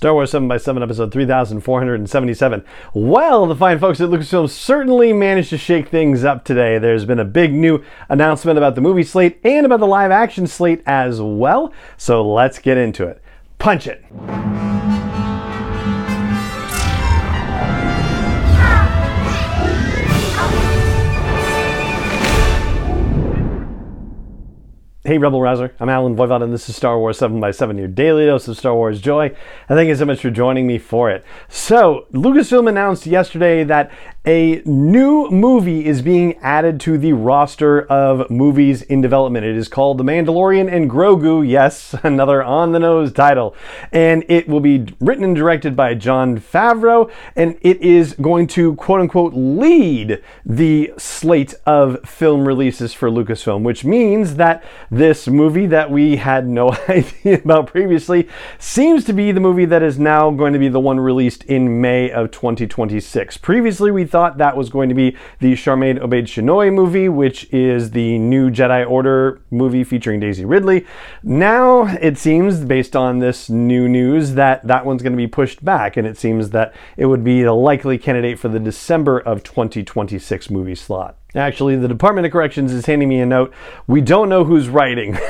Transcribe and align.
Star 0.00 0.14
Wars 0.14 0.30
7 0.30 0.48
by 0.48 0.56
7 0.56 0.82
episode 0.82 1.12
3477. 1.12 2.64
Well, 2.94 3.44
the 3.44 3.54
fine 3.54 3.78
folks 3.78 4.00
at 4.00 4.08
Lucasfilm 4.08 4.48
certainly 4.48 5.12
managed 5.12 5.50
to 5.50 5.58
shake 5.58 5.88
things 5.88 6.24
up 6.24 6.42
today. 6.42 6.78
There's 6.78 7.04
been 7.04 7.18
a 7.18 7.24
big 7.26 7.52
new 7.52 7.84
announcement 8.08 8.56
about 8.56 8.76
the 8.76 8.80
movie 8.80 9.02
slate 9.02 9.38
and 9.44 9.66
about 9.66 9.80
the 9.80 9.86
live 9.86 10.10
action 10.10 10.46
slate 10.46 10.82
as 10.86 11.20
well. 11.20 11.70
So 11.98 12.26
let's 12.26 12.58
get 12.58 12.78
into 12.78 13.06
it. 13.06 13.22
Punch 13.58 13.86
it. 13.86 14.02
Hey, 25.02 25.16
Rebel 25.16 25.40
Rouser. 25.40 25.74
I'm 25.80 25.88
Allen 25.88 26.14
Voivod, 26.14 26.42
and 26.42 26.52
this 26.52 26.68
is 26.68 26.76
Star 26.76 26.98
Wars 26.98 27.16
7 27.16 27.40
by 27.40 27.52
7 27.52 27.78
your 27.78 27.88
daily 27.88 28.26
dose 28.26 28.46
of 28.48 28.58
Star 28.58 28.74
Wars 28.74 29.00
joy. 29.00 29.28
And 29.66 29.78
thank 29.78 29.88
you 29.88 29.94
so 29.94 30.04
much 30.04 30.20
for 30.20 30.28
joining 30.28 30.66
me 30.66 30.76
for 30.76 31.10
it. 31.10 31.24
So, 31.48 32.04
Lucasfilm 32.12 32.68
announced 32.68 33.06
yesterday 33.06 33.64
that 33.64 33.90
a 34.26 34.60
new 34.66 35.30
movie 35.30 35.86
is 35.86 36.02
being 36.02 36.36
added 36.42 36.78
to 36.80 36.98
the 36.98 37.14
roster 37.14 37.86
of 37.86 38.28
movies 38.28 38.82
in 38.82 39.00
development. 39.00 39.46
It 39.46 39.56
is 39.56 39.66
called 39.66 39.96
The 39.96 40.04
Mandalorian 40.04 40.70
and 40.70 40.90
Grogu. 40.90 41.48
Yes, 41.48 41.94
another 42.02 42.42
on 42.42 42.72
the 42.72 42.78
nose 42.78 43.10
title. 43.10 43.56
And 43.92 44.26
it 44.28 44.46
will 44.46 44.60
be 44.60 44.94
written 45.00 45.24
and 45.24 45.34
directed 45.34 45.74
by 45.74 45.94
Jon 45.94 46.38
Favreau, 46.38 47.10
and 47.34 47.56
it 47.62 47.80
is 47.80 48.12
going 48.20 48.48
to 48.48 48.74
quote 48.74 49.00
unquote 49.00 49.32
lead 49.32 50.22
the 50.44 50.92
slate 50.98 51.54
of 51.64 52.06
film 52.06 52.46
releases 52.46 52.92
for 52.92 53.08
Lucasfilm, 53.08 53.62
which 53.62 53.86
means 53.86 54.34
that 54.34 54.62
this 55.00 55.26
movie 55.26 55.64
that 55.64 55.90
we 55.90 56.16
had 56.16 56.46
no 56.46 56.70
idea 56.88 57.40
about 57.42 57.66
previously 57.66 58.28
seems 58.58 59.02
to 59.02 59.14
be 59.14 59.32
the 59.32 59.40
movie 59.40 59.64
that 59.64 59.82
is 59.82 59.98
now 59.98 60.30
going 60.30 60.52
to 60.52 60.58
be 60.58 60.68
the 60.68 60.78
one 60.78 61.00
released 61.00 61.42
in 61.44 61.80
May 61.80 62.10
of 62.10 62.30
2026. 62.30 63.38
Previously, 63.38 63.90
we 63.90 64.04
thought 64.04 64.36
that 64.36 64.58
was 64.58 64.68
going 64.68 64.90
to 64.90 64.94
be 64.94 65.16
the 65.38 65.54
Sharmeen 65.54 65.98
Obaid-Chinoy 66.00 66.74
movie, 66.74 67.08
which 67.08 67.50
is 67.50 67.92
the 67.92 68.18
new 68.18 68.50
Jedi 68.50 68.88
Order 68.88 69.40
movie 69.50 69.84
featuring 69.84 70.20
Daisy 70.20 70.44
Ridley. 70.44 70.86
Now 71.22 71.86
it 71.96 72.18
seems, 72.18 72.60
based 72.60 72.94
on 72.94 73.20
this 73.20 73.48
new 73.48 73.88
news, 73.88 74.34
that 74.34 74.66
that 74.66 74.84
one's 74.84 75.02
going 75.02 75.14
to 75.14 75.16
be 75.16 75.26
pushed 75.26 75.64
back, 75.64 75.96
and 75.96 76.06
it 76.06 76.18
seems 76.18 76.50
that 76.50 76.74
it 76.98 77.06
would 77.06 77.24
be 77.24 77.42
the 77.42 77.54
likely 77.54 77.96
candidate 77.96 78.38
for 78.38 78.48
the 78.48 78.60
December 78.60 79.18
of 79.18 79.42
2026 79.42 80.50
movie 80.50 80.74
slot. 80.74 81.19
Actually, 81.34 81.76
the 81.76 81.88
Department 81.88 82.26
of 82.26 82.32
Corrections 82.32 82.72
is 82.72 82.86
handing 82.86 83.08
me 83.08 83.20
a 83.20 83.26
note. 83.26 83.52
We 83.86 84.00
don't 84.00 84.28
know 84.28 84.44
who's 84.44 84.68
writing. 84.68 85.18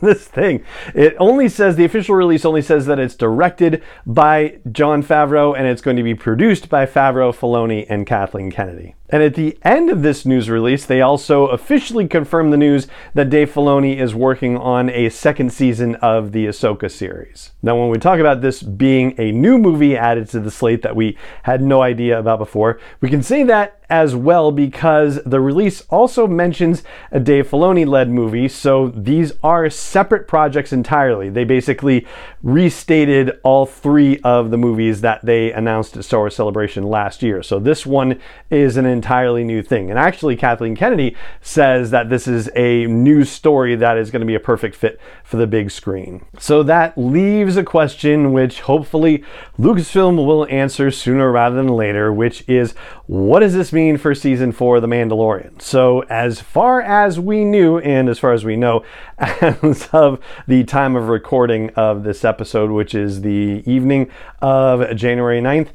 this 0.00 0.26
thing. 0.26 0.64
It 0.94 1.16
only 1.18 1.48
says 1.48 1.76
the 1.76 1.84
official 1.84 2.14
release 2.14 2.44
only 2.44 2.62
says 2.62 2.86
that 2.86 2.98
it's 2.98 3.14
directed 3.14 3.82
by 4.06 4.58
Jon 4.70 5.02
Favreau 5.02 5.56
and 5.56 5.66
it's 5.66 5.82
going 5.82 5.96
to 5.96 6.02
be 6.02 6.14
produced 6.14 6.68
by 6.68 6.86
Favreau, 6.86 7.34
Filoni, 7.34 7.86
and 7.88 8.06
Kathleen 8.06 8.50
Kennedy. 8.50 8.94
And 9.10 9.22
at 9.22 9.34
the 9.34 9.58
end 9.62 9.88
of 9.88 10.02
this 10.02 10.26
news 10.26 10.50
release, 10.50 10.84
they 10.84 11.00
also 11.00 11.46
officially 11.46 12.06
confirmed 12.06 12.52
the 12.52 12.58
news 12.58 12.88
that 13.14 13.30
Dave 13.30 13.52
Filoni 13.52 13.96
is 13.96 14.14
working 14.14 14.56
on 14.56 14.90
a 14.90 15.08
second 15.08 15.52
season 15.52 15.94
of 15.96 16.32
the 16.32 16.46
Ahsoka 16.46 16.90
series. 16.90 17.52
Now, 17.62 17.78
when 17.78 17.88
we 17.88 17.98
talk 17.98 18.20
about 18.20 18.42
this 18.42 18.62
being 18.62 19.14
a 19.18 19.32
new 19.32 19.56
movie 19.56 19.96
added 19.96 20.28
to 20.30 20.40
the 20.40 20.50
slate 20.50 20.82
that 20.82 20.94
we 20.94 21.16
had 21.44 21.62
no 21.62 21.80
idea 21.80 22.18
about 22.18 22.38
before, 22.38 22.78
we 23.00 23.08
can 23.08 23.22
say 23.22 23.44
that 23.44 23.77
as 23.90 24.14
well 24.14 24.52
because 24.52 25.22
the 25.24 25.40
release 25.40 25.82
also 25.88 26.26
mentions 26.26 26.82
a 27.10 27.18
Dave 27.18 27.48
Filoni 27.48 27.86
led 27.86 28.10
movie. 28.10 28.48
So 28.48 28.88
these 28.88 29.32
are 29.42 29.70
separate 29.70 30.28
projects 30.28 30.72
entirely. 30.72 31.30
They 31.30 31.44
basically 31.44 32.06
restated 32.42 33.38
all 33.42 33.64
three 33.64 34.18
of 34.20 34.50
the 34.50 34.58
movies 34.58 35.00
that 35.00 35.24
they 35.24 35.52
announced 35.52 35.96
at 35.96 36.04
Star 36.04 36.20
Wars 36.20 36.36
Celebration 36.36 36.84
last 36.84 37.22
year. 37.22 37.42
So 37.42 37.58
this 37.58 37.86
one 37.86 38.20
is 38.50 38.76
an 38.76 38.84
entirely 38.84 39.42
new 39.42 39.62
thing. 39.62 39.90
And 39.90 39.98
actually, 39.98 40.36
Kathleen 40.36 40.76
Kennedy 40.76 41.16
says 41.40 41.90
that 41.90 42.10
this 42.10 42.28
is 42.28 42.50
a 42.54 42.86
new 42.86 43.24
story 43.24 43.74
that 43.76 43.96
is 43.96 44.10
going 44.10 44.20
to 44.20 44.26
be 44.26 44.34
a 44.34 44.40
perfect 44.40 44.76
fit 44.76 45.00
for 45.24 45.38
the 45.38 45.46
big 45.46 45.70
screen. 45.70 46.24
So 46.38 46.62
that 46.64 46.96
leaves 46.98 47.56
a 47.56 47.64
question 47.64 48.32
which 48.32 48.60
hopefully 48.60 49.24
Lucasfilm 49.58 50.16
will 50.26 50.46
answer 50.46 50.90
sooner 50.90 51.32
rather 51.32 51.56
than 51.56 51.68
later, 51.68 52.12
which 52.12 52.44
is 52.46 52.72
what 53.06 53.40
does 53.40 53.54
this 53.54 53.72
mean 53.72 53.77
for 53.96 54.14
season 54.14 54.50
four 54.50 54.76
of 54.76 54.82
The 54.82 54.88
Mandalorian? 54.88 55.62
So, 55.62 56.00
as 56.10 56.40
far 56.40 56.80
as 56.80 57.20
we 57.20 57.44
knew, 57.44 57.78
and 57.78 58.08
as 58.08 58.18
far 58.18 58.32
as 58.32 58.44
we 58.44 58.56
know, 58.56 58.84
as 59.18 59.88
of 59.92 60.20
the 60.48 60.64
time 60.64 60.96
of 60.96 61.08
recording 61.08 61.70
of 61.70 62.02
this 62.02 62.24
episode, 62.24 62.70
which 62.70 62.94
is 62.94 63.22
the 63.22 63.62
evening 63.66 64.10
of 64.42 64.96
January 64.96 65.40
9th, 65.40 65.68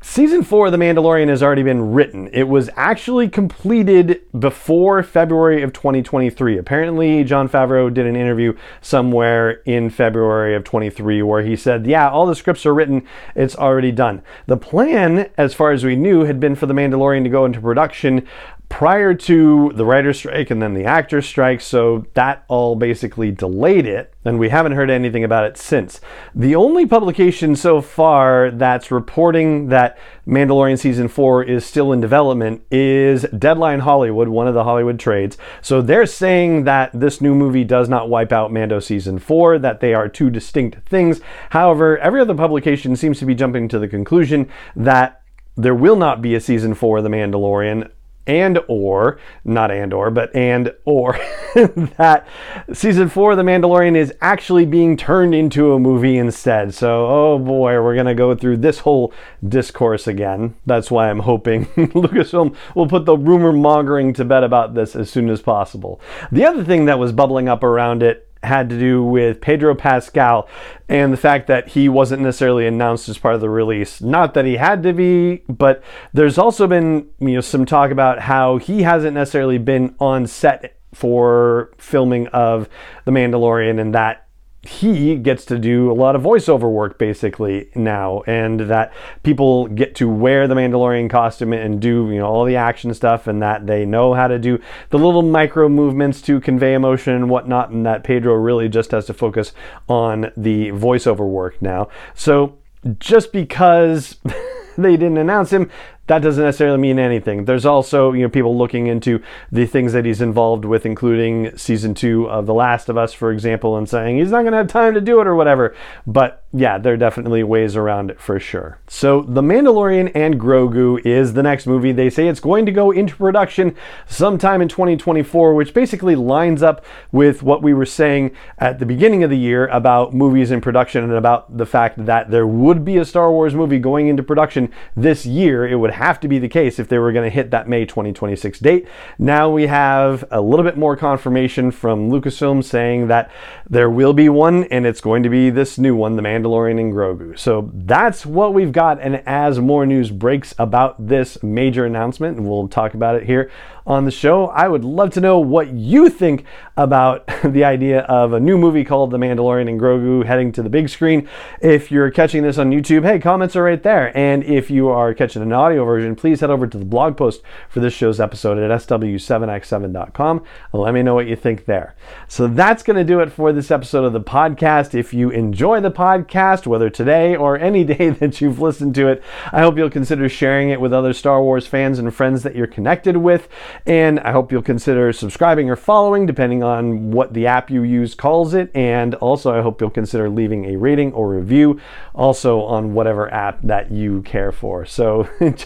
Season 0.00 0.44
4 0.44 0.66
of 0.66 0.72
The 0.72 0.78
Mandalorian 0.78 1.28
has 1.28 1.42
already 1.42 1.64
been 1.64 1.90
written. 1.90 2.28
It 2.32 2.44
was 2.44 2.70
actually 2.76 3.28
completed 3.28 4.20
before 4.38 5.02
February 5.02 5.62
of 5.62 5.72
2023. 5.72 6.56
Apparently, 6.58 7.24
Jon 7.24 7.48
Favreau 7.48 7.92
did 7.92 8.06
an 8.06 8.14
interview 8.14 8.56
somewhere 8.80 9.62
in 9.66 9.90
February 9.90 10.54
of 10.54 10.62
23 10.62 11.22
where 11.22 11.42
he 11.42 11.56
said, 11.56 11.88
Yeah, 11.88 12.08
all 12.08 12.24
the 12.24 12.36
scripts 12.36 12.64
are 12.64 12.74
written, 12.74 13.04
it's 13.34 13.56
already 13.56 13.90
done. 13.90 14.22
The 14.46 14.56
plan, 14.56 15.28
as 15.36 15.54
far 15.54 15.72
as 15.72 15.82
we 15.82 15.96
knew, 15.96 16.22
had 16.22 16.38
been 16.38 16.54
for 16.54 16.66
The 16.66 16.74
Mandalorian 16.74 17.24
to 17.24 17.28
go 17.28 17.44
into 17.44 17.60
production 17.60 18.28
prior 18.74 19.14
to 19.14 19.70
the 19.76 19.84
writer's 19.84 20.18
strike 20.18 20.50
and 20.50 20.60
then 20.60 20.74
the 20.74 20.84
actor's 20.84 21.24
strike, 21.24 21.60
so 21.60 22.04
that 22.14 22.44
all 22.48 22.74
basically 22.74 23.30
delayed 23.30 23.86
it, 23.86 24.12
and 24.24 24.36
we 24.36 24.48
haven't 24.48 24.72
heard 24.72 24.90
anything 24.90 25.22
about 25.22 25.44
it 25.44 25.56
since. 25.56 26.00
The 26.34 26.56
only 26.56 26.84
publication 26.84 27.54
so 27.54 27.80
far 27.80 28.50
that's 28.50 28.90
reporting 28.90 29.68
that 29.68 29.96
Mandalorian 30.26 30.76
Season 30.76 31.06
4 31.06 31.44
is 31.44 31.64
still 31.64 31.92
in 31.92 32.00
development 32.00 32.64
is 32.68 33.22
Deadline 33.38 33.78
Hollywood, 33.78 34.26
one 34.26 34.48
of 34.48 34.54
the 34.54 34.64
Hollywood 34.64 34.98
trades. 34.98 35.38
So 35.62 35.80
they're 35.80 36.04
saying 36.04 36.64
that 36.64 36.90
this 36.92 37.20
new 37.20 37.36
movie 37.36 37.62
does 37.62 37.88
not 37.88 38.08
wipe 38.08 38.32
out 38.32 38.52
Mando 38.52 38.80
Season 38.80 39.20
4, 39.20 39.60
that 39.60 39.78
they 39.78 39.94
are 39.94 40.08
two 40.08 40.30
distinct 40.30 40.88
things. 40.88 41.20
However, 41.50 41.96
every 41.98 42.20
other 42.20 42.34
publication 42.34 42.96
seems 42.96 43.20
to 43.20 43.24
be 43.24 43.36
jumping 43.36 43.68
to 43.68 43.78
the 43.78 43.86
conclusion 43.86 44.50
that 44.74 45.20
there 45.56 45.76
will 45.76 45.94
not 45.94 46.20
be 46.20 46.34
a 46.34 46.40
season 46.40 46.74
4 46.74 46.98
of 46.98 47.04
The 47.04 47.10
Mandalorian 47.10 47.88
and 48.26 48.58
or 48.68 49.18
not 49.44 49.70
and 49.70 49.92
or 49.92 50.10
but 50.10 50.34
and 50.34 50.72
or 50.84 51.18
that 51.54 52.26
season 52.72 53.08
four 53.08 53.32
of 53.32 53.36
the 53.36 53.42
mandalorian 53.42 53.96
is 53.96 54.14
actually 54.20 54.64
being 54.64 54.96
turned 54.96 55.34
into 55.34 55.72
a 55.72 55.78
movie 55.78 56.16
instead. 56.16 56.74
So 56.74 57.06
oh 57.06 57.38
boy 57.38 57.80
we're 57.82 57.94
going 57.94 58.06
to 58.06 58.14
go 58.14 58.34
through 58.34 58.58
this 58.58 58.80
whole 58.80 59.12
discourse 59.46 60.06
again. 60.06 60.54
That's 60.66 60.90
why 60.90 61.10
i'm 61.10 61.20
hoping 61.20 61.66
lucasfilm 61.76 62.54
will 62.74 62.88
put 62.88 63.04
the 63.04 63.16
rumor 63.16 63.52
mongering 63.52 64.12
to 64.14 64.24
bed 64.24 64.44
about 64.44 64.74
this 64.74 64.96
as 64.96 65.10
soon 65.10 65.28
as 65.28 65.42
possible. 65.42 66.00
The 66.32 66.44
other 66.44 66.64
thing 66.64 66.86
that 66.86 66.98
was 66.98 67.12
bubbling 67.12 67.48
up 67.48 67.62
around 67.62 68.02
it 68.02 68.28
had 68.44 68.68
to 68.70 68.78
do 68.78 69.02
with 69.02 69.40
Pedro 69.40 69.74
Pascal 69.74 70.48
and 70.88 71.12
the 71.12 71.16
fact 71.16 71.46
that 71.46 71.68
he 71.68 71.88
wasn't 71.88 72.22
necessarily 72.22 72.66
announced 72.66 73.08
as 73.08 73.18
part 73.18 73.34
of 73.34 73.40
the 73.40 73.50
release. 73.50 74.00
Not 74.00 74.34
that 74.34 74.44
he 74.44 74.56
had 74.56 74.82
to 74.84 74.92
be, 74.92 75.42
but 75.48 75.82
there's 76.12 76.38
also 76.38 76.66
been 76.66 77.08
you 77.20 77.34
know 77.34 77.40
some 77.40 77.66
talk 77.66 77.90
about 77.90 78.20
how 78.20 78.58
he 78.58 78.82
hasn't 78.82 79.14
necessarily 79.14 79.58
been 79.58 79.94
on 79.98 80.26
set 80.26 80.76
for 80.94 81.72
filming 81.76 82.28
of 82.28 82.68
The 83.04 83.10
Mandalorian 83.10 83.80
and 83.80 83.94
that 83.94 84.23
he 84.66 85.16
gets 85.16 85.44
to 85.44 85.58
do 85.58 85.90
a 85.90 85.94
lot 85.94 86.16
of 86.16 86.22
voiceover 86.22 86.70
work 86.70 86.98
basically 86.98 87.68
now 87.74 88.22
and 88.26 88.60
that 88.60 88.92
people 89.22 89.68
get 89.68 89.94
to 89.94 90.08
wear 90.08 90.48
the 90.48 90.54
mandalorian 90.54 91.08
costume 91.10 91.52
and 91.52 91.80
do 91.80 92.10
you 92.10 92.18
know 92.18 92.26
all 92.26 92.44
the 92.44 92.56
action 92.56 92.94
stuff 92.94 93.26
and 93.26 93.42
that 93.42 93.66
they 93.66 93.84
know 93.84 94.14
how 94.14 94.26
to 94.26 94.38
do 94.38 94.58
the 94.90 94.98
little 94.98 95.22
micro 95.22 95.68
movements 95.68 96.22
to 96.22 96.40
convey 96.40 96.74
emotion 96.74 97.14
and 97.14 97.28
whatnot 97.28 97.70
and 97.70 97.84
that 97.84 98.04
pedro 98.04 98.34
really 98.34 98.68
just 98.68 98.90
has 98.90 99.04
to 99.06 99.12
focus 99.12 99.52
on 99.88 100.32
the 100.36 100.68
voiceover 100.70 101.28
work 101.28 101.60
now. 101.60 101.88
So 102.14 102.58
just 102.98 103.32
because 103.32 104.16
they 104.78 104.96
didn't 104.96 105.18
announce 105.18 105.52
him 105.52 105.70
that 106.06 106.20
doesn't 106.20 106.44
necessarily 106.44 106.78
mean 106.78 106.98
anything. 106.98 107.44
There's 107.44 107.64
also, 107.64 108.12
you 108.12 108.22
know, 108.22 108.28
people 108.28 108.56
looking 108.56 108.86
into 108.86 109.22
the 109.50 109.66
things 109.66 109.92
that 109.94 110.04
he's 110.04 110.20
involved 110.20 110.64
with, 110.64 110.84
including 110.84 111.56
season 111.56 111.94
two 111.94 112.28
of 112.28 112.46
The 112.46 112.54
Last 112.54 112.88
of 112.88 112.98
Us, 112.98 113.12
for 113.12 113.32
example, 113.32 113.76
and 113.76 113.88
saying 113.88 114.18
he's 114.18 114.30
not 114.30 114.42
going 114.42 114.52
to 114.52 114.58
have 114.58 114.68
time 114.68 114.94
to 114.94 115.00
do 115.00 115.20
it 115.20 115.26
or 115.26 115.34
whatever. 115.34 115.74
But 116.06 116.44
yeah, 116.52 116.78
there 116.78 116.92
are 116.92 116.98
definitely 116.98 117.42
ways 117.42 117.74
around 117.74 118.10
it 118.10 118.20
for 118.20 118.38
sure. 118.38 118.78
So, 118.86 119.22
The 119.22 119.42
Mandalorian 119.42 120.12
and 120.14 120.38
Grogu 120.38 121.04
is 121.04 121.32
the 121.32 121.42
next 121.42 121.66
movie. 121.66 121.90
They 121.90 122.10
say 122.10 122.28
it's 122.28 122.38
going 122.38 122.66
to 122.66 122.72
go 122.72 122.90
into 122.90 123.16
production 123.16 123.74
sometime 124.06 124.62
in 124.62 124.68
2024, 124.68 125.54
which 125.54 125.74
basically 125.74 126.14
lines 126.14 126.62
up 126.62 126.84
with 127.10 127.42
what 127.42 127.62
we 127.62 127.74
were 127.74 127.86
saying 127.86 128.30
at 128.58 128.78
the 128.78 128.86
beginning 128.86 129.24
of 129.24 129.30
the 129.30 129.38
year 129.38 129.66
about 129.68 130.14
movies 130.14 130.50
in 130.50 130.60
production 130.60 131.02
and 131.02 131.14
about 131.14 131.56
the 131.56 131.66
fact 131.66 132.04
that 132.04 132.30
there 132.30 132.46
would 132.46 132.84
be 132.84 132.98
a 132.98 133.04
Star 133.04 133.32
Wars 133.32 133.54
movie 133.54 133.78
going 133.78 134.06
into 134.06 134.22
production 134.22 134.70
this 134.94 135.26
year. 135.26 135.66
It 135.66 135.76
would 135.76 135.93
have 135.94 136.20
to 136.20 136.28
be 136.28 136.38
the 136.38 136.48
case 136.48 136.78
if 136.78 136.88
they 136.88 136.98
were 136.98 137.12
going 137.12 137.28
to 137.28 137.34
hit 137.34 137.50
that 137.50 137.68
May 137.68 137.86
2026 137.86 138.58
date. 138.58 138.86
Now 139.18 139.50
we 139.50 139.66
have 139.66 140.24
a 140.30 140.40
little 140.40 140.64
bit 140.64 140.76
more 140.76 140.96
confirmation 140.96 141.70
from 141.70 142.10
Lucasfilm 142.10 142.62
saying 142.62 143.08
that 143.08 143.30
there 143.68 143.90
will 143.90 144.12
be 144.12 144.28
one 144.28 144.64
and 144.64 144.86
it's 144.86 145.00
going 145.00 145.22
to 145.22 145.28
be 145.28 145.50
this 145.50 145.78
new 145.78 145.96
one, 145.96 146.16
The 146.16 146.22
Mandalorian 146.22 146.78
and 146.78 146.92
Grogu. 146.92 147.38
So 147.38 147.70
that's 147.72 148.26
what 148.26 148.54
we've 148.54 148.72
got. 148.72 149.00
And 149.00 149.22
as 149.26 149.58
more 149.58 149.86
news 149.86 150.10
breaks 150.10 150.54
about 150.58 151.06
this 151.06 151.42
major 151.42 151.84
announcement, 151.84 152.36
and 152.36 152.48
we'll 152.48 152.68
talk 152.68 152.94
about 152.94 153.16
it 153.16 153.24
here 153.24 153.50
on 153.86 154.04
the 154.04 154.10
show. 154.10 154.46
I 154.46 154.68
would 154.68 154.84
love 154.84 155.10
to 155.10 155.20
know 155.20 155.38
what 155.38 155.68
you 155.72 156.08
think 156.08 156.44
about 156.76 157.26
the 157.44 157.64
idea 157.64 158.00
of 158.00 158.32
a 158.32 158.40
new 158.40 158.56
movie 158.56 158.84
called 158.84 159.10
The 159.10 159.18
Mandalorian 159.18 159.68
and 159.68 159.78
Grogu 159.78 160.24
heading 160.24 160.52
to 160.52 160.62
the 160.62 160.70
big 160.70 160.88
screen. 160.88 161.28
If 161.60 161.90
you're 161.90 162.10
catching 162.10 162.42
this 162.42 162.58
on 162.58 162.70
YouTube, 162.70 163.04
hey, 163.04 163.18
comments 163.18 163.56
are 163.56 163.62
right 163.62 163.82
there. 163.82 164.16
And 164.16 164.42
if 164.44 164.70
you 164.70 164.88
are 164.88 165.12
catching 165.12 165.42
an 165.42 165.52
audio 165.52 165.83
version, 165.84 166.16
please 166.16 166.40
head 166.40 166.50
over 166.50 166.66
to 166.66 166.78
the 166.78 166.84
blog 166.84 167.16
post 167.16 167.42
for 167.68 167.80
this 167.80 167.92
show's 167.92 168.20
episode 168.20 168.58
at 168.58 168.70
sw7x7.com 168.80 170.44
and 170.72 170.82
let 170.82 170.94
me 170.94 171.02
know 171.02 171.14
what 171.14 171.26
you 171.26 171.36
think 171.36 171.64
there. 171.64 171.94
So 172.28 172.46
that's 172.46 172.82
going 172.82 172.96
to 172.96 173.04
do 173.04 173.20
it 173.20 173.32
for 173.32 173.52
this 173.52 173.70
episode 173.70 174.04
of 174.04 174.12
the 174.12 174.20
podcast. 174.20 174.94
If 174.94 175.14
you 175.14 175.30
enjoy 175.30 175.80
the 175.80 175.90
podcast, 175.90 176.66
whether 176.66 176.90
today 176.90 177.36
or 177.36 177.58
any 177.58 177.84
day 177.84 178.10
that 178.10 178.40
you've 178.40 178.60
listened 178.60 178.94
to 178.96 179.08
it, 179.08 179.22
I 179.52 179.60
hope 179.60 179.76
you'll 179.76 179.90
consider 179.90 180.28
sharing 180.28 180.70
it 180.70 180.80
with 180.80 180.92
other 180.92 181.12
Star 181.12 181.42
Wars 181.42 181.66
fans 181.66 181.98
and 181.98 182.14
friends 182.14 182.42
that 182.42 182.54
you're 182.56 182.66
connected 182.66 183.16
with. 183.16 183.48
And 183.86 184.20
I 184.20 184.32
hope 184.32 184.52
you'll 184.52 184.62
consider 184.62 185.12
subscribing 185.12 185.70
or 185.70 185.76
following, 185.76 186.26
depending 186.26 186.62
on 186.62 187.10
what 187.10 187.34
the 187.34 187.46
app 187.46 187.70
you 187.70 187.82
use 187.82 188.14
calls 188.14 188.54
it. 188.54 188.70
And 188.74 189.14
also, 189.16 189.56
I 189.56 189.62
hope 189.62 189.80
you'll 189.80 189.90
consider 189.90 190.28
leaving 190.28 190.66
a 190.66 190.76
rating 190.76 191.12
or 191.12 191.28
review 191.28 191.80
also 192.14 192.62
on 192.62 192.94
whatever 192.94 193.32
app 193.32 193.60
that 193.62 193.90
you 193.90 194.22
care 194.22 194.52
for. 194.52 194.86
So 194.86 195.28
it 195.40 195.56